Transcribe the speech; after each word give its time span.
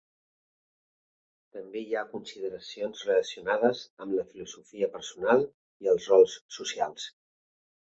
També 1.57 1.83
hi 1.87 1.93
ha 1.99 2.03
consideracions 2.13 3.03
relacionades 3.11 3.83
amb 4.07 4.17
la 4.21 4.27
filosofia 4.33 4.91
personal 4.97 5.47
i 5.87 5.95
els 5.95 6.11
rols 6.15 6.41
socials. 6.61 7.09